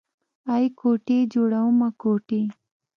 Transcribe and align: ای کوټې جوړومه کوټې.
ای 0.53 0.65
کوټې 0.79 1.19
جوړومه 1.33 1.89
کوټې. 2.01 2.43